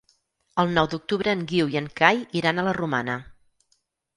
[0.63, 3.19] El nou d'octubre en Guiu i en Cai iran a la Romana.